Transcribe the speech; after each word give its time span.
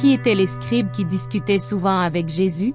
Qui 0.00 0.12
étaient 0.12 0.36
les 0.36 0.46
scribes 0.46 0.92
qui 0.92 1.04
discutaient 1.04 1.58
souvent 1.58 1.98
avec 1.98 2.28
Jésus? 2.28 2.72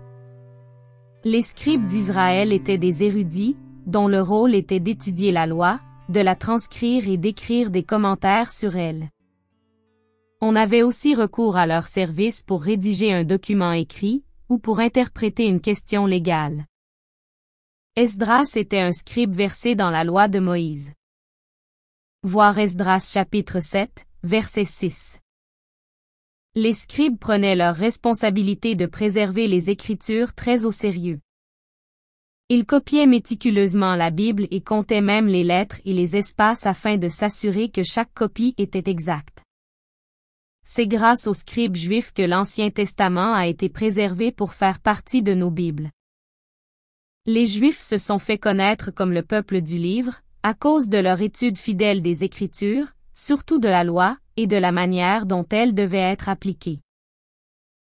Les 1.23 1.42
scribes 1.42 1.86
d'Israël 1.86 2.52
étaient 2.52 2.78
des 2.78 3.02
érudits, 3.02 3.55
dont 3.86 4.10
le 4.10 4.21
rôle 4.21 4.54
était 4.54 4.82
d'étudier 4.82 5.32
la 5.32 5.48
loi, 5.48 5.80
de 6.09 6.20
la 6.20 6.36
transcrire 6.36 7.07
et 7.07 7.16
d'écrire 7.16 7.70
des 7.70 7.84
commentaires 7.84 8.50
sur 8.50 8.75
elle. 8.75 9.07
On 10.41 10.57
avait 10.57 10.84
aussi 10.84 11.16
recours 11.16 11.55
à 11.55 11.66
leur 11.66 11.88
service 11.88 12.44
pour 12.44 12.62
rédiger 12.62 13.14
un 13.14 13.24
document 13.24 13.71
écrit, 13.71 14.26
ou 14.50 14.58
pour 14.58 14.80
interpréter 14.80 15.46
une 15.46 15.62
question 15.62 16.05
légale. 16.05 16.66
Esdras 17.96 18.52
était 18.58 18.82
un 18.82 18.92
scribe 18.92 19.34
versé 19.34 19.76
dans 19.76 19.92
la 19.92 20.04
loi 20.04 20.28
de 20.28 20.40
Moïse. 20.40 20.92
Voir 22.24 22.60
Esdras 22.60 23.10
chapitre 23.14 23.61
7, 23.61 24.05
verset 24.24 24.65
6. 24.65 25.22
Les 26.56 26.74
scribes 26.74 27.18
prenaient 27.18 27.56
leur 27.56 27.74
responsabilité 27.74 28.75
de 28.75 28.86
préserver 28.86 29.48
les 29.48 29.71
Écritures 29.71 30.36
très 30.36 30.66
au 30.66 30.71
sérieux. 30.71 31.20
Ils 32.48 32.67
copiaient 32.67 33.08
méticuleusement 33.08 33.95
la 33.95 34.11
Bible 34.11 34.48
et 34.52 34.61
comptaient 34.61 35.02
même 35.02 35.25
les 35.25 35.44
lettres 35.44 35.81
et 35.84 35.94
les 35.94 36.16
espaces 36.16 36.67
afin 36.67 36.97
de 36.97 37.09
s'assurer 37.09 37.70
que 37.70 37.81
chaque 37.81 38.14
copie 38.14 38.53
était 38.59 38.88
exacte. 38.88 39.42
C'est 40.64 40.86
grâce 40.86 41.25
aux 41.25 41.34
scribes 41.34 41.75
juifs 41.75 42.14
que 42.14 42.22
l'Ancien 42.22 42.70
Testament 42.70 43.33
a 43.33 43.47
été 43.47 43.67
préservé 43.67 44.31
pour 44.31 44.53
faire 44.53 44.80
partie 44.80 45.23
de 45.23 45.33
nos 45.33 45.50
Bibles. 45.50 45.89
Les 47.25 47.47
Juifs 47.47 47.81
se 47.81 47.97
sont 47.97 48.20
fait 48.20 48.38
connaître 48.38 48.92
comme 48.92 49.11
le 49.11 49.23
peuple 49.23 49.61
du 49.61 49.80
livre, 49.80 50.22
à 50.44 50.53
cause 50.53 50.88
de 50.88 51.00
leur 51.00 51.20
étude 51.22 51.58
fidèle 51.58 52.03
des 52.03 52.23
Écritures, 52.23 52.94
surtout 53.11 53.58
de 53.58 53.70
la 53.70 53.83
loi, 53.83 54.17
et 54.38 54.48
de 54.48 54.58
la 54.58 54.72
manière 54.72 55.26
dont 55.26 55.45
elle 55.50 55.73
devait 55.73 55.98
être 55.98 56.30
appliquée. 56.30 56.80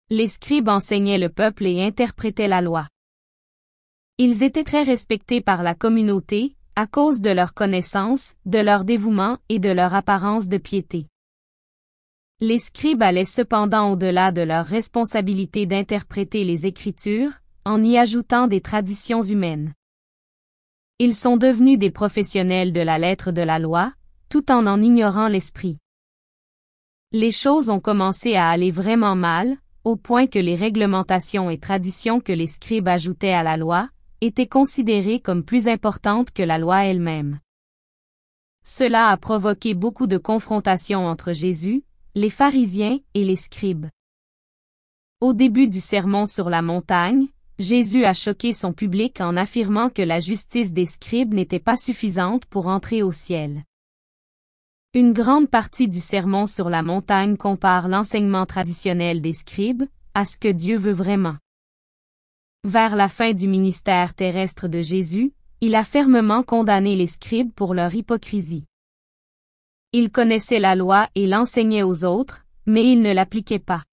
Les 0.09 0.27
scribes 0.27 0.69
enseignaient 0.69 1.17
le 1.17 1.29
peuple 1.29 1.65
et 1.65 1.83
interprétaient 1.83 2.47
la 2.47 2.61
loi. 2.61 2.87
Ils 4.17 4.43
étaient 4.43 4.63
très 4.63 4.83
respectés 4.83 5.41
par 5.41 5.63
la 5.63 5.75
communauté, 5.75 6.55
à 6.75 6.87
cause 6.87 7.21
de 7.21 7.29
leur 7.29 7.53
connaissance, 7.53 8.35
de 8.45 8.59
leur 8.59 8.85
dévouement 8.85 9.37
et 9.49 9.59
de 9.59 9.69
leur 9.69 9.93
apparence 9.93 10.47
de 10.47 10.57
piété. 10.57 11.07
Les 12.41 12.59
scribes 12.59 13.03
allaient 13.03 13.25
cependant 13.25 13.91
au-delà 13.91 14.31
de 14.31 14.41
leur 14.41 14.65
responsabilité 14.65 15.65
d'interpréter 15.65 16.45
les 16.45 16.65
Écritures, 16.65 17.31
en 17.65 17.83
y 17.83 17.97
ajoutant 17.97 18.47
des 18.47 18.61
traditions 18.61 19.21
humaines. 19.21 19.73
Ils 20.99 21.15
sont 21.15 21.37
devenus 21.37 21.77
des 21.77 21.91
professionnels 21.91 22.73
de 22.73 22.81
la 22.81 22.97
lettre 22.97 23.31
de 23.31 23.41
la 23.41 23.59
loi, 23.59 23.93
tout 24.29 24.51
en 24.51 24.65
en 24.67 24.81
ignorant 24.81 25.27
l'esprit. 25.27 25.77
Les 27.11 27.31
choses 27.31 27.71
ont 27.71 27.79
commencé 27.79 28.35
à 28.35 28.49
aller 28.49 28.69
vraiment 28.69 29.15
mal, 29.15 29.57
au 29.83 29.95
point 29.95 30.27
que 30.27 30.37
les 30.37 30.53
réglementations 30.53 31.49
et 31.49 31.57
traditions 31.57 32.19
que 32.19 32.31
les 32.31 32.45
scribes 32.45 32.87
ajoutaient 32.87 33.33
à 33.33 33.41
la 33.41 33.57
loi, 33.57 33.89
étaient 34.21 34.45
considérées 34.45 35.19
comme 35.19 35.43
plus 35.43 35.67
importantes 35.67 36.29
que 36.29 36.43
la 36.43 36.59
loi 36.59 36.85
elle-même. 36.85 37.39
Cela 38.63 39.07
a 39.07 39.17
provoqué 39.17 39.73
beaucoup 39.73 40.05
de 40.05 40.19
confrontations 40.19 41.07
entre 41.07 41.33
Jésus, 41.33 41.83
les 42.13 42.29
pharisiens 42.29 42.99
et 43.15 43.23
les 43.23 43.37
scribes. 43.37 43.87
Au 45.19 45.33
début 45.33 45.67
du 45.67 45.79
sermon 45.79 46.27
sur 46.27 46.47
la 46.47 46.61
montagne, 46.61 47.25
Jésus 47.57 48.05
a 48.05 48.13
choqué 48.13 48.53
son 48.53 48.71
public 48.71 49.19
en 49.19 49.35
affirmant 49.35 49.89
que 49.89 50.03
la 50.03 50.19
justice 50.19 50.73
des 50.73 50.85
scribes 50.85 51.33
n'était 51.33 51.59
pas 51.59 51.75
suffisante 51.75 52.45
pour 52.45 52.67
entrer 52.67 53.01
au 53.01 53.11
ciel. 53.11 53.63
Une 54.95 55.13
grande 55.13 55.47
partie 55.47 55.87
du 55.87 55.99
sermon 55.99 56.47
sur 56.47 56.67
la 56.67 56.81
montagne 56.81 57.37
compare 57.37 57.87
l'enseignement 57.87 58.47
traditionnel 58.47 59.21
des 59.21 59.33
scribes 59.33 59.83
à 60.15 60.25
ce 60.25 60.39
que 60.39 60.47
Dieu 60.47 60.79
veut 60.79 60.93
vraiment. 60.93 61.37
Vers 62.63 62.95
la 62.95 63.07
fin 63.07 63.33
du 63.33 63.47
ministère 63.47 64.15
terrestre 64.15 64.67
de 64.67 64.81
Jésus, 64.81 65.31
il 65.61 65.75
a 65.75 65.83
fermement 65.83 66.41
condamné 66.41 66.95
les 66.95 67.05
scribes 67.05 67.53
pour 67.53 67.75
leur 67.75 67.93
hypocrisie. 67.93 68.65
Ils 69.93 70.09
connaissaient 70.09 70.57
la 70.57 70.73
loi 70.73 71.07
et 71.13 71.27
l'enseignaient 71.27 71.83
aux 71.83 72.03
autres, 72.03 72.47
mais 72.65 72.83
ils 72.91 73.03
ne 73.03 73.13
l'appliquaient 73.13 73.59
pas. 73.59 73.83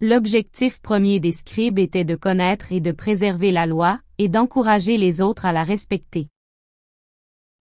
L'objectif 0.00 0.80
premier 0.80 1.20
des 1.20 1.30
scribes 1.30 1.78
était 1.78 2.04
de 2.04 2.16
connaître 2.16 2.72
et 2.72 2.80
de 2.80 2.90
préserver 2.90 3.52
la 3.52 3.66
loi, 3.66 4.00
et 4.18 4.26
d'encourager 4.26 4.96
les 4.96 5.22
autres 5.22 5.44
à 5.44 5.52
la 5.52 5.62
respecter. 5.62 6.26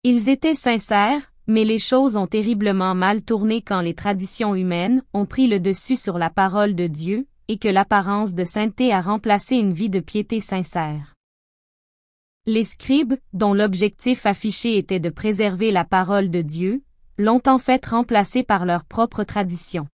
Ils 0.03 0.27
étaient 0.27 0.55
sincères, 0.55 1.31
mais 1.49 1.65
les 1.65 1.79
choses 1.79 2.15
ont 2.15 2.27
terriblement 2.27 2.93
mal 2.93 3.23
tourné 3.23 3.63
quand 3.63 3.81
les 3.81 3.95
traditions 3.95 4.53
humaines 4.53 5.01
ont 5.13 5.25
pris 5.25 5.47
le 5.47 5.59
dessus 5.59 5.95
sur 5.95 6.19
la 6.19 6.29
parole 6.29 6.75
de 6.75 6.85
Dieu, 6.85 7.27
et 7.47 7.57
que 7.57 7.67
l'apparence 7.67 8.35
de 8.35 8.43
sainteté 8.43 8.93
a 8.93 9.01
remplacé 9.01 9.55
une 9.55 9.73
vie 9.73 9.89
de 9.89 9.99
piété 9.99 10.41
sincère. 10.41 11.15
Les 12.45 12.63
scribes, 12.63 13.15
dont 13.33 13.55
l'objectif 13.55 14.27
affiché 14.27 14.77
était 14.77 14.99
de 14.99 15.09
préserver 15.09 15.71
la 15.71 15.85
parole 15.85 16.29
de 16.29 16.43
Dieu, 16.43 16.83
l'ont 17.17 17.41
en 17.47 17.57
fait 17.57 17.83
remplacée 17.83 18.43
par 18.43 18.67
leur 18.67 18.85
propre 18.85 19.23
tradition. 19.23 19.87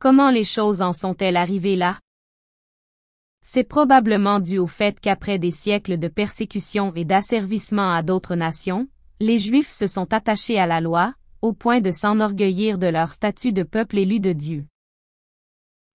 Comment 0.00 0.30
les 0.30 0.44
choses 0.44 0.82
en 0.82 0.92
sont-elles 0.92 1.36
arrivées 1.36 1.76
là? 1.76 2.00
C'est 3.40 3.62
probablement 3.62 4.40
dû 4.40 4.58
au 4.58 4.66
fait 4.66 4.98
qu'après 4.98 5.38
des 5.38 5.52
siècles 5.52 5.96
de 5.96 6.08
persécution 6.08 6.92
et 6.96 7.04
d'asservissement 7.04 7.92
à 7.92 8.02
d'autres 8.02 8.34
nations, 8.34 8.88
les 9.24 9.38
Juifs 9.38 9.70
se 9.70 9.86
sont 9.86 10.12
attachés 10.12 10.58
à 10.58 10.66
la 10.66 10.82
loi, 10.82 11.14
au 11.40 11.54
point 11.54 11.80
de 11.80 11.90
s'enorgueillir 11.90 12.76
de 12.76 12.88
leur 12.88 13.10
statut 13.10 13.54
de 13.54 13.62
peuple 13.62 13.96
élu 13.96 14.20
de 14.20 14.34
Dieu. 14.34 14.66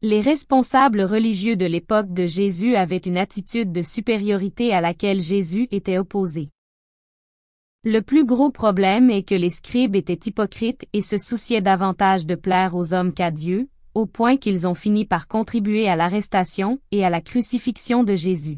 Les 0.02 0.20
responsables 0.20 1.04
religieux 1.04 1.56
de 1.56 1.68
l'époque 1.68 2.12
de 2.12 2.26
Jésus 2.26 2.76
avaient 2.76 2.98
une 2.98 3.20
attitude 3.20 3.72
de 3.72 3.84
supériorité 3.84 4.74
à 4.74 4.82
laquelle 4.82 5.22
Jésus 5.22 5.68
était 5.70 6.00
opposé. 6.00 6.50
Le 7.84 8.02
plus 8.02 8.26
gros 8.26 8.50
problème 8.50 9.12
est 9.12 9.22
que 9.22 9.36
les 9.36 9.52
scribes 9.52 9.96
étaient 9.96 10.20
hypocrites 10.26 10.88
et 10.94 11.04
se 11.04 11.20
souciaient 11.20 11.62
davantage 11.62 12.26
de 12.26 12.34
plaire 12.34 12.74
aux 12.74 12.96
hommes 12.96 13.14
qu'à 13.14 13.30
Dieu, 13.30 13.70
au 13.94 14.08
point 14.08 14.38
qu'ils 14.38 14.66
ont 14.68 14.74
fini 14.74 15.06
par 15.06 15.28
contribuer 15.28 15.88
à 15.88 15.96
l'arrestation 15.96 16.80
et 16.90 17.06
à 17.06 17.12
la 17.12 17.22
crucifixion 17.22 18.04
de 18.04 18.16
Jésus. 18.16 18.58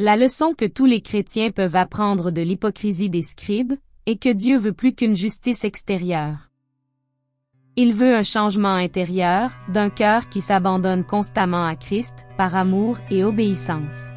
La 0.00 0.16
leçon 0.16 0.54
que 0.56 0.64
tous 0.64 0.86
les 0.86 1.00
chrétiens 1.00 1.50
peuvent 1.50 1.74
apprendre 1.74 2.30
de 2.30 2.40
l'hypocrisie 2.40 3.10
des 3.10 3.22
scribes 3.22 3.74
est 4.06 4.22
que 4.22 4.28
Dieu 4.28 4.56
veut 4.56 4.72
plus 4.72 4.94
qu'une 4.94 5.16
justice 5.16 5.64
extérieure. 5.64 6.50
Il 7.74 7.92
veut 7.94 8.14
un 8.14 8.22
changement 8.22 8.74
intérieur, 8.74 9.50
d'un 9.68 9.90
cœur 9.90 10.28
qui 10.28 10.40
s'abandonne 10.40 11.02
constamment 11.02 11.66
à 11.66 11.74
Christ, 11.74 12.26
par 12.36 12.54
amour 12.54 12.98
et 13.10 13.24
obéissance. 13.24 14.12